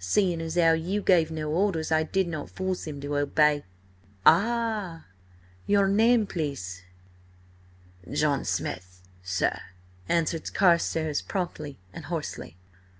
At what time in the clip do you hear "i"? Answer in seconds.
1.92-2.02